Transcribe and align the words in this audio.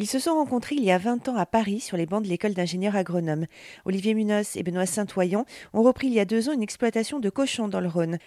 Ils 0.00 0.06
se 0.06 0.20
sont 0.20 0.34
rencontrés 0.34 0.76
il 0.76 0.84
y 0.84 0.92
a 0.92 0.98
20 0.98 1.28
ans 1.28 1.34
à 1.34 1.44
Paris 1.44 1.80
sur 1.80 1.96
les 1.96 2.06
bancs 2.06 2.22
de 2.22 2.28
l'école 2.28 2.54
d'ingénieurs 2.54 2.94
agronomes. 2.94 3.46
Olivier 3.84 4.14
Munoz 4.14 4.56
et 4.56 4.62
Benoît 4.62 4.86
Saint-Oyen 4.86 5.44
ont 5.74 5.82
repris 5.82 6.06
il 6.06 6.12
y 6.12 6.20
a 6.20 6.24
deux 6.24 6.48
ans 6.48 6.52
une 6.52 6.62
exploitation 6.62 7.18
de 7.18 7.28
cochons 7.28 7.66
dans 7.66 7.80
le 7.80 7.88
Rhône. 7.88 8.18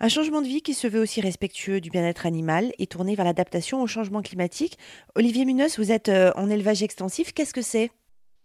Un 0.00 0.08
changement 0.08 0.40
de 0.40 0.46
vie 0.46 0.62
qui 0.62 0.72
se 0.72 0.86
veut 0.86 1.00
aussi 1.00 1.20
respectueux 1.20 1.82
du 1.82 1.90
bien-être 1.90 2.24
animal 2.24 2.72
et 2.78 2.86
tourné 2.86 3.14
vers 3.14 3.26
l'adaptation 3.26 3.82
au 3.82 3.86
changement 3.86 4.22
climatique. 4.22 4.78
Olivier 5.16 5.44
Munoz, 5.44 5.76
vous 5.76 5.92
êtes 5.92 6.08
euh, 6.08 6.32
en 6.34 6.48
élevage 6.48 6.82
extensif. 6.82 7.34
Qu'est-ce 7.34 7.52
que 7.52 7.60
c'est? 7.60 7.90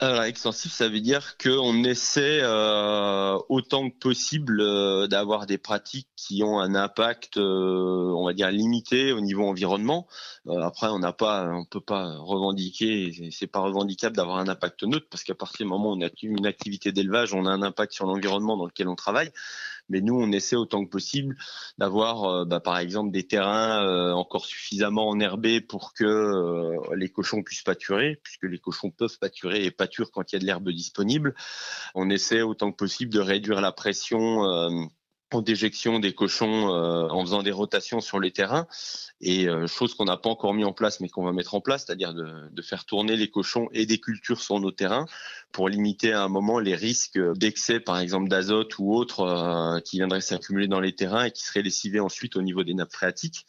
Alors, 0.03 0.23
extensif, 0.23 0.73
ça 0.73 0.89
veut 0.89 0.99
dire 0.99 1.37
qu'on 1.37 1.85
essaie 1.85 2.41
euh, 2.43 3.39
autant 3.47 3.89
que 3.89 3.97
possible 3.97 4.59
euh, 4.59 5.07
d'avoir 5.07 5.45
des 5.45 5.57
pratiques 5.57 6.09
qui 6.17 6.43
ont 6.43 6.59
un 6.59 6.75
impact, 6.75 7.37
euh, 7.37 8.11
on 8.13 8.25
va 8.25 8.33
dire 8.33 8.51
limité 8.51 9.13
au 9.13 9.21
niveau 9.21 9.47
environnement. 9.47 10.07
après, 10.61 10.87
on 10.87 10.99
n'a 10.99 11.13
pas, 11.13 11.47
on 11.47 11.63
peut 11.63 11.79
pas 11.79 12.17
revendiquer, 12.17 13.31
c'est 13.31 13.47
pas 13.47 13.59
revendicable 13.59 14.17
d'avoir 14.17 14.39
un 14.39 14.49
impact 14.49 14.83
neutre 14.83 15.07
parce 15.09 15.23
qu'à 15.23 15.35
partir 15.35 15.65
du 15.65 15.69
moment 15.69 15.91
où 15.91 15.97
on 15.97 16.05
a 16.05 16.09
une 16.21 16.45
activité 16.45 16.91
d'élevage, 16.91 17.33
on 17.33 17.45
a 17.45 17.49
un 17.49 17.61
impact 17.61 17.93
sur 17.93 18.05
l'environnement 18.05 18.57
dans 18.57 18.65
lequel 18.65 18.89
on 18.89 18.95
travaille. 18.95 19.31
Mais 19.89 20.01
nous, 20.01 20.15
on 20.15 20.31
essaie 20.31 20.55
autant 20.55 20.85
que 20.85 20.89
possible 20.89 21.35
d'avoir, 21.77 22.45
bah, 22.45 22.59
par 22.59 22.77
exemple, 22.77 23.11
des 23.11 23.27
terrains 23.27 24.13
encore 24.13 24.45
suffisamment 24.45 25.09
enherbés 25.09 25.61
pour 25.61 25.93
que 25.93 26.73
les 26.95 27.09
cochons 27.09 27.43
puissent 27.43 27.63
pâturer, 27.63 28.19
puisque 28.23 28.43
les 28.43 28.59
cochons 28.59 28.91
peuvent 28.91 29.17
pâturer 29.19 29.65
et 29.65 29.71
pâturer 29.71 30.09
quand 30.11 30.31
il 30.31 30.35
y 30.35 30.37
a 30.37 30.39
de 30.39 30.45
l'herbe 30.45 30.69
disponible. 30.69 31.35
On 31.95 32.09
essaie 32.09 32.41
autant 32.41 32.71
que 32.71 32.77
possible 32.77 33.13
de 33.13 33.19
réduire 33.19 33.61
la 33.61 33.71
pression 33.71 34.45
euh, 34.45 34.85
déjection 35.41 35.99
des 35.99 36.13
cochons 36.13 36.73
euh, 36.73 37.07
en 37.09 37.21
faisant 37.21 37.43
des 37.43 37.51
rotations 37.51 38.01
sur 38.01 38.19
les 38.19 38.31
terrains 38.31 38.67
et 39.21 39.47
euh, 39.47 39.67
chose 39.67 39.93
qu'on 39.93 40.05
n'a 40.05 40.17
pas 40.17 40.29
encore 40.29 40.53
mis 40.53 40.65
en 40.65 40.73
place 40.73 40.99
mais 40.99 41.09
qu'on 41.09 41.23
va 41.23 41.31
mettre 41.31 41.55
en 41.55 41.61
place, 41.61 41.85
c'est-à-dire 41.85 42.13
de, 42.13 42.61
faire 42.61 42.85
tourner 42.85 43.15
les 43.15 43.29
cochons 43.29 43.67
et 43.73 43.85
des 43.85 43.99
cultures 43.99 44.41
sur 44.41 44.59
nos 44.59 44.71
terrains 44.71 45.05
pour 45.51 45.69
limiter 45.69 46.13
à 46.13 46.23
un 46.23 46.29
moment 46.29 46.59
les 46.59 46.75
risques 46.75 47.19
d'excès 47.35 47.79
par 47.79 47.99
exemple 47.99 48.29
d'azote 48.29 48.77
ou 48.79 48.93
autres 48.93 49.81
qui 49.85 49.97
viendraient 49.97 50.21
s'accumuler 50.21 50.67
dans 50.67 50.79
les 50.79 50.95
terrains 50.95 51.25
et 51.25 51.31
qui 51.31 51.43
seraient 51.43 51.61
lessivés 51.61 51.99
ensuite 51.99 52.37
au 52.37 52.41
niveau 52.41 52.63
des 52.63 52.73
nappes 52.73 52.93
phréatiques. 52.93 53.45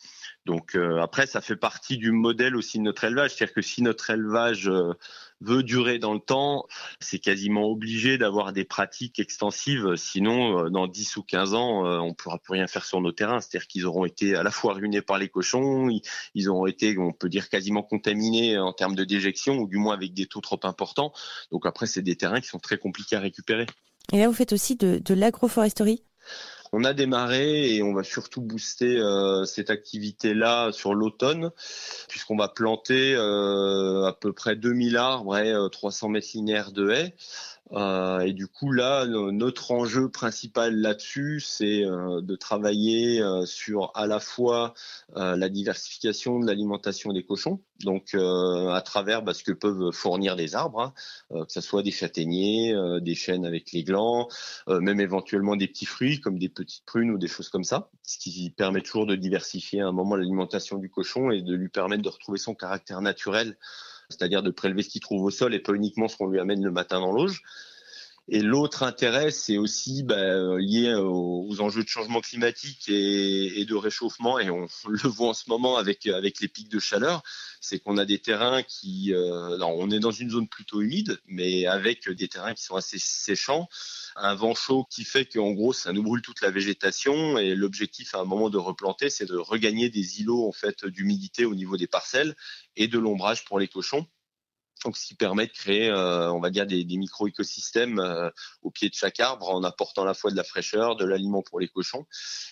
Donc 0.46 0.76
après 1.00 1.26
ça 1.26 1.40
fait 1.40 1.56
partie 1.56 1.96
du 1.96 2.10
modèle 2.10 2.54
aussi 2.56 2.78
de 2.78 2.82
notre 2.82 3.04
élevage, 3.04 3.34
c'est-à-dire 3.34 3.54
que 3.54 3.62
si 3.62 3.82
notre 3.82 4.10
élevage 4.10 4.70
veut 5.44 5.62
durer 5.62 5.98
dans 5.98 6.14
le 6.14 6.20
temps, 6.20 6.66
c'est 7.00 7.18
quasiment 7.18 7.66
obligé 7.68 8.18
d'avoir 8.18 8.52
des 8.52 8.64
pratiques 8.64 9.18
extensives. 9.18 9.94
Sinon, 9.96 10.66
euh, 10.66 10.70
dans 10.70 10.86
10 10.86 11.16
ou 11.16 11.22
15 11.22 11.54
ans, 11.54 11.86
euh, 11.86 11.98
on 11.98 12.08
ne 12.08 12.12
pourra 12.12 12.38
plus 12.38 12.52
rien 12.52 12.66
faire 12.66 12.84
sur 12.84 13.00
nos 13.00 13.12
terrains. 13.12 13.40
C'est-à-dire 13.40 13.66
qu'ils 13.66 13.86
auront 13.86 14.04
été 14.04 14.34
à 14.34 14.42
la 14.42 14.50
fois 14.50 14.74
ruinés 14.74 15.02
par 15.02 15.18
les 15.18 15.28
cochons, 15.28 15.88
ils 16.34 16.48
auront 16.48 16.66
été, 16.66 16.96
on 16.98 17.12
peut 17.12 17.28
dire, 17.28 17.48
quasiment 17.48 17.82
contaminés 17.82 18.58
en 18.58 18.72
termes 18.72 18.94
de 18.94 19.04
déjection, 19.04 19.58
ou 19.58 19.68
du 19.68 19.76
moins 19.76 19.94
avec 19.94 20.14
des 20.14 20.26
taux 20.26 20.40
trop 20.40 20.60
importants. 20.64 21.12
Donc 21.52 21.66
après, 21.66 21.86
c'est 21.86 22.02
des 22.02 22.16
terrains 22.16 22.40
qui 22.40 22.48
sont 22.48 22.58
très 22.58 22.78
compliqués 22.78 23.16
à 23.16 23.20
récupérer. 23.20 23.66
Et 24.12 24.18
là, 24.18 24.28
vous 24.28 24.34
faites 24.34 24.52
aussi 24.52 24.76
de, 24.76 25.00
de 25.04 25.14
l'agroforesterie? 25.14 26.02
On 26.74 26.82
a 26.82 26.92
démarré 26.92 27.76
et 27.76 27.82
on 27.84 27.94
va 27.94 28.02
surtout 28.02 28.40
booster 28.40 28.96
euh, 28.96 29.44
cette 29.44 29.70
activité-là 29.70 30.72
sur 30.72 30.92
l'automne, 30.92 31.52
puisqu'on 32.08 32.36
va 32.36 32.48
planter 32.48 33.14
euh, 33.14 34.06
à 34.06 34.12
peu 34.12 34.32
près 34.32 34.56
2000 34.56 34.96
arbres 34.96 35.36
et 35.38 35.54
300 35.70 36.08
euh, 36.08 36.10
mètres 36.10 36.28
linéaires 36.34 36.72
de 36.72 36.90
haies. 36.90 37.14
Euh, 37.72 38.20
et 38.20 38.32
du 38.32 38.46
coup, 38.46 38.72
là, 38.72 39.06
notre 39.06 39.70
enjeu 39.72 40.10
principal 40.10 40.76
là-dessus, 40.76 41.40
c'est 41.40 41.84
euh, 41.84 42.20
de 42.20 42.36
travailler 42.36 43.22
euh, 43.22 43.46
sur 43.46 43.90
à 43.94 44.06
la 44.06 44.20
fois 44.20 44.74
la 45.16 45.48
diversification 45.48 46.40
de 46.40 46.46
l'alimentation 46.46 47.12
des 47.12 47.24
cochons, 47.24 47.60
donc 47.84 48.14
à 48.14 48.80
travers 48.84 49.22
bah, 49.22 49.32
ce 49.32 49.44
que 49.44 49.52
peuvent 49.52 49.92
fournir 49.92 50.36
des 50.36 50.54
arbres, 50.54 50.80
hein, 51.30 51.44
que 51.44 51.52
ce 51.52 51.60
soit 51.60 51.82
des 51.82 51.90
châtaigniers, 51.90 52.74
des 53.00 53.14
chênes 53.14 53.46
avec 53.46 53.72
les 53.72 53.84
glands, 53.84 54.28
même 54.68 55.00
éventuellement 55.00 55.56
des 55.56 55.68
petits 55.68 55.86
fruits 55.86 56.20
comme 56.20 56.38
des 56.38 56.48
petites 56.48 56.84
prunes 56.84 57.10
ou 57.10 57.18
des 57.18 57.28
choses 57.28 57.48
comme 57.48 57.64
ça, 57.64 57.90
ce 58.02 58.18
qui 58.18 58.50
permet 58.50 58.80
toujours 58.80 59.06
de 59.06 59.14
diversifier 59.14 59.80
à 59.80 59.88
un 59.88 59.92
moment 59.92 60.16
l'alimentation 60.16 60.78
du 60.78 60.90
cochon 60.90 61.30
et 61.30 61.42
de 61.42 61.54
lui 61.54 61.68
permettre 61.68 62.02
de 62.02 62.08
retrouver 62.08 62.38
son 62.38 62.54
caractère 62.54 63.00
naturel 63.00 63.56
c'est-à-dire 64.08 64.42
de 64.42 64.50
prélever 64.50 64.82
ce 64.82 64.88
qu'il 64.88 65.00
trouve 65.00 65.22
au 65.22 65.30
sol 65.30 65.54
et 65.54 65.60
pas 65.60 65.72
uniquement 65.72 66.08
ce 66.08 66.16
qu'on 66.16 66.28
lui 66.28 66.40
amène 66.40 66.62
le 66.62 66.70
matin 66.70 67.00
dans 67.00 67.12
l'auge. 67.12 67.42
Et 68.28 68.40
l'autre 68.40 68.84
intérêt, 68.84 69.30
c'est 69.30 69.58
aussi 69.58 70.02
bah, 70.02 70.56
lié 70.58 70.94
aux, 70.94 71.60
enjeux 71.60 71.84
de 71.84 71.88
changement 71.88 72.22
climatique 72.22 72.88
et, 72.88 73.66
de 73.66 73.74
réchauffement, 73.74 74.38
et 74.38 74.48
on, 74.48 74.66
le 74.88 75.08
voit 75.08 75.28
en 75.28 75.34
ce 75.34 75.48
moment 75.48 75.76
avec, 75.76 76.06
avec 76.06 76.40
les 76.40 76.48
pics 76.48 76.70
de 76.70 76.78
chaleur, 76.78 77.22
c'est 77.60 77.80
qu'on 77.80 77.98
a 77.98 78.06
des 78.06 78.18
terrains 78.18 78.62
qui... 78.62 79.12
Euh, 79.12 79.58
on 79.60 79.90
est 79.90 80.00
dans 80.00 80.10
une 80.10 80.30
zone 80.30 80.48
plutôt 80.48 80.80
humide, 80.80 81.20
mais 81.26 81.66
avec 81.66 82.08
des 82.08 82.28
terrains 82.28 82.54
qui 82.54 82.62
sont 82.62 82.76
assez 82.76 82.98
séchants, 82.98 83.68
un 84.16 84.34
vent 84.34 84.54
chaud 84.54 84.86
qui 84.90 85.04
fait 85.04 85.26
qu'en 85.26 85.52
gros, 85.52 85.74
ça 85.74 85.92
nous 85.92 86.02
brûle 86.02 86.22
toute 86.22 86.40
la 86.40 86.50
végétation, 86.50 87.36
et 87.36 87.54
l'objectif 87.54 88.14
à 88.14 88.20
un 88.20 88.24
moment 88.24 88.48
de 88.48 88.58
replanter, 88.58 89.10
c'est 89.10 89.26
de 89.26 89.36
regagner 89.36 89.90
des 89.90 90.20
îlots 90.20 90.48
en 90.48 90.52
fait 90.52 90.86
d'humidité 90.86 91.44
au 91.44 91.54
niveau 91.54 91.76
des 91.76 91.86
parcelles 91.86 92.34
et 92.76 92.88
de 92.88 92.98
l'ombrage 92.98 93.44
pour 93.44 93.58
les 93.58 93.68
cochons. 93.68 94.06
Donc, 94.84 94.98
ce 94.98 95.06
qui 95.06 95.14
permet 95.14 95.46
de 95.46 95.52
créer, 95.52 95.88
euh, 95.88 96.30
on 96.32 96.40
va 96.40 96.50
dire, 96.50 96.66
des, 96.66 96.84
micro-écosystèmes 96.84 97.98
euh, 97.98 98.30
au 98.62 98.70
pied 98.70 98.90
de 98.90 98.94
chaque 98.94 99.18
arbre 99.18 99.48
en 99.48 99.62
apportant 99.64 100.02
à 100.02 100.06
la 100.06 100.14
fois 100.14 100.30
de 100.30 100.36
la 100.36 100.44
fraîcheur, 100.44 100.96
de 100.96 101.06
l'aliment 101.06 101.42
pour 101.42 101.58
les 101.58 101.68
cochons 101.68 102.06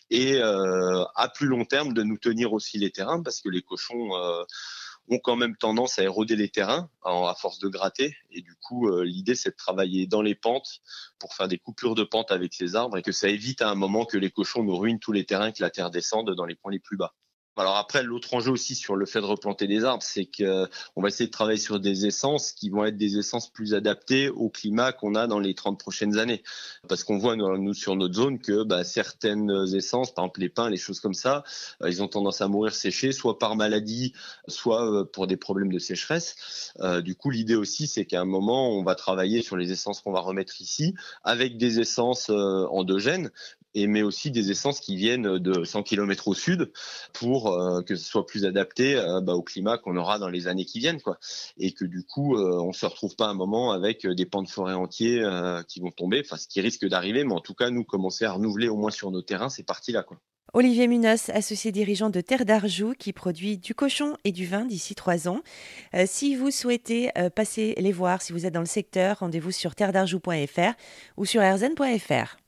et 0.08 0.36
euh, 0.36 1.04
à 1.14 1.28
plus 1.28 1.46
long 1.46 1.64
terme 1.64 1.92
de 1.92 2.02
nous 2.02 2.16
tenir 2.16 2.52
aussi 2.52 2.78
les 2.78 2.90
terrains 2.90 3.22
parce 3.22 3.40
que 3.40 3.50
les 3.50 3.62
cochons 3.62 4.10
ont 5.08 5.18
quand 5.18 5.36
même 5.36 5.56
tendance 5.56 5.98
à 5.98 6.04
éroder 6.04 6.36
les 6.36 6.48
terrains 6.48 6.88
à 7.04 7.34
force 7.38 7.58
de 7.58 7.68
gratter. 7.68 8.16
Et 8.30 8.40
du 8.40 8.54
coup, 8.56 8.90
l'idée, 9.02 9.34
c'est 9.34 9.50
de 9.50 9.56
travailler 9.56 10.06
dans 10.06 10.22
les 10.22 10.34
pentes 10.34 10.80
pour 11.18 11.34
faire 11.34 11.48
des 11.48 11.58
coupures 11.58 11.94
de 11.94 12.04
pentes 12.04 12.30
avec 12.30 12.54
ces 12.54 12.76
arbres 12.76 12.96
et 12.96 13.02
que 13.02 13.12
ça 13.12 13.28
évite 13.28 13.62
à 13.62 13.70
un 13.70 13.74
moment 13.74 14.04
que 14.04 14.16
les 14.16 14.30
cochons 14.30 14.62
nous 14.62 14.76
ruinent 14.76 15.00
tous 15.00 15.12
les 15.12 15.24
terrains, 15.24 15.52
que 15.52 15.62
la 15.62 15.70
terre 15.70 15.90
descende 15.90 16.34
dans 16.34 16.46
les 16.46 16.54
points 16.54 16.72
les 16.72 16.78
plus 16.78 16.96
bas. 16.96 17.14
Alors 17.56 17.76
après, 17.76 18.02
l'autre 18.02 18.32
enjeu 18.34 18.50
aussi 18.50 18.74
sur 18.74 18.96
le 18.96 19.06
fait 19.06 19.20
de 19.20 19.26
replanter 19.26 19.66
des 19.66 19.84
arbres, 19.84 20.02
c'est 20.02 20.24
que 20.24 20.66
on 20.96 21.02
va 21.02 21.08
essayer 21.08 21.26
de 21.26 21.32
travailler 21.32 21.58
sur 21.58 21.80
des 21.80 22.06
essences 22.06 22.52
qui 22.52 22.70
vont 22.70 22.84
être 22.84 22.96
des 22.96 23.18
essences 23.18 23.50
plus 23.50 23.74
adaptées 23.74 24.28
au 24.30 24.48
climat 24.48 24.92
qu'on 24.92 25.14
a 25.14 25.26
dans 25.26 25.38
les 25.38 25.54
30 25.54 25.78
prochaines 25.78 26.18
années. 26.18 26.42
Parce 26.88 27.04
qu'on 27.04 27.18
voit, 27.18 27.36
nous, 27.36 27.74
sur 27.74 27.94
notre 27.96 28.14
zone, 28.14 28.38
que 28.38 28.64
bah, 28.64 28.84
certaines 28.84 29.50
essences, 29.74 30.14
par 30.14 30.24
exemple 30.24 30.40
les 30.40 30.48
pins, 30.48 30.70
les 30.70 30.76
choses 30.76 31.00
comme 31.00 31.14
ça, 31.14 31.44
euh, 31.82 31.90
ils 31.90 32.02
ont 32.02 32.08
tendance 32.08 32.40
à 32.40 32.48
mourir 32.48 32.74
séchés, 32.74 33.12
soit 33.12 33.38
par 33.38 33.56
maladie, 33.56 34.12
soit 34.48 34.84
euh, 34.84 35.04
pour 35.04 35.26
des 35.26 35.36
problèmes 35.36 35.72
de 35.72 35.78
sécheresse. 35.78 36.72
Euh, 36.80 37.00
du 37.00 37.14
coup, 37.14 37.30
l'idée 37.30 37.54
aussi, 37.54 37.86
c'est 37.86 38.04
qu'à 38.04 38.20
un 38.20 38.24
moment, 38.24 38.70
on 38.70 38.82
va 38.82 38.94
travailler 38.94 39.42
sur 39.42 39.56
les 39.56 39.72
essences 39.72 40.00
qu'on 40.00 40.12
va 40.12 40.20
remettre 40.20 40.60
ici, 40.60 40.94
avec 41.24 41.56
des 41.56 41.80
essences 41.80 42.30
endogènes, 42.30 43.30
et 43.74 43.86
mais 43.86 44.02
aussi 44.02 44.30
des 44.30 44.50
essences 44.50 44.80
qui 44.80 44.96
viennent 44.96 45.38
de 45.38 45.64
100 45.64 45.82
km 45.82 46.28
au 46.28 46.34
sud 46.34 46.72
pour 47.12 47.52
euh, 47.52 47.82
que 47.82 47.96
ce 47.96 48.04
soit 48.04 48.26
plus 48.26 48.44
adapté 48.44 48.96
euh, 48.96 49.20
bah, 49.20 49.34
au 49.34 49.42
climat 49.42 49.78
qu'on 49.78 49.96
aura 49.96 50.18
dans 50.18 50.28
les 50.28 50.46
années 50.46 50.64
qui 50.64 50.78
viennent 50.78 51.00
quoi 51.00 51.18
et 51.58 51.72
que 51.72 51.84
du 51.84 52.04
coup 52.04 52.36
euh, 52.36 52.60
on 52.60 52.72
se 52.72 52.86
retrouve 52.86 53.16
pas 53.16 53.26
un 53.26 53.34
moment 53.34 53.72
avec 53.72 54.06
des 54.06 54.26
pans 54.26 54.42
de 54.42 54.48
forêt 54.48 54.74
entiers 54.74 55.22
qui 55.68 55.80
vont 55.80 55.90
tomber 55.90 56.22
enfin 56.24 56.36
ce 56.36 56.46
qui 56.46 56.60
risque 56.60 56.86
d'arriver 56.86 57.24
mais 57.24 57.34
en 57.34 57.40
tout 57.40 57.54
cas 57.54 57.70
nous 57.70 57.84
commencer 57.84 58.24
à 58.24 58.32
renouveler 58.32 58.68
au 58.68 58.76
moins 58.76 58.90
sur 58.90 59.10
nos 59.10 59.22
terrains 59.22 59.48
c'est 59.48 59.62
parti 59.62 59.92
là 59.92 60.02
quoi 60.02 60.18
Olivier 60.54 60.86
Munoz, 60.86 61.30
associé 61.30 61.72
dirigeant 61.72 62.10
de 62.10 62.20
Terre 62.20 62.44
d'Arjoux, 62.44 62.92
qui 62.98 63.14
produit 63.14 63.56
du 63.56 63.74
cochon 63.74 64.18
et 64.24 64.32
du 64.32 64.44
vin 64.44 64.66
d'ici 64.66 64.94
trois 64.94 65.26
ans. 65.26 65.40
si 66.04 66.36
vous 66.36 66.50
souhaitez 66.50 67.10
passer 67.34 67.74
les 67.78 67.92
voir, 67.92 68.20
si 68.20 68.34
vous 68.34 68.44
êtes 68.44 68.52
dans 68.52 68.60
le 68.60 68.66
secteur, 68.66 69.20
rendez-vous 69.20 69.52
sur 69.52 69.74
terredarjoux.fr 69.74 70.74
ou 71.16 71.24
sur 71.24 71.40
rzn.fr. 71.40 72.41